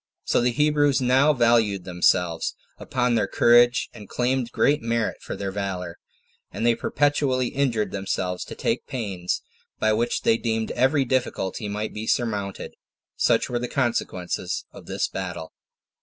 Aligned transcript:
So 0.23 0.41
the 0.41 0.49
Hebrews 0.49 0.99
now 0.99 1.31
valued 1.31 1.83
themselves 1.83 2.55
upon 2.79 3.13
their 3.13 3.27
courage, 3.27 3.87
and 3.93 4.09
claimed 4.09 4.51
great 4.51 4.81
merit 4.81 5.21
for 5.21 5.35
their 5.35 5.51
valor; 5.51 5.99
and 6.51 6.65
they 6.65 6.73
perpetually 6.73 7.53
inured 7.55 7.91
themselves 7.91 8.43
to 8.45 8.55
take 8.55 8.87
pains, 8.87 9.43
by 9.77 9.93
which 9.93 10.23
they 10.23 10.37
deemed 10.39 10.71
every 10.71 11.05
difficulty 11.05 11.67
might 11.69 11.93
be 11.93 12.07
surmounted. 12.07 12.73
Such 13.15 13.47
were 13.47 13.59
the 13.59 13.67
consequences 13.67 14.65
of 14.71 14.87
this 14.87 15.07
battle. 15.07 15.53